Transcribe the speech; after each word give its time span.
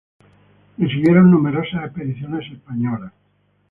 Le 0.79 0.87
siguieron 0.89 1.29
numerosas 1.29 1.83
expediciones 1.85 2.51
españolas. 2.51 3.13